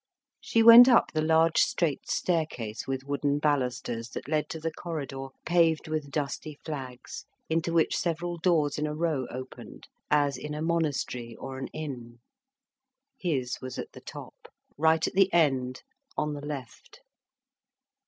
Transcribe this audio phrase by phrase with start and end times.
[0.39, 5.27] She went up the large straight staircase with wooden balusters that led to the corridor
[5.45, 10.61] paved with dusty flags, into which several doors in a row opened, as in a
[10.63, 12.17] monastery or an inn.
[13.19, 15.83] His was at the top, right at the end,
[16.17, 17.01] on the left.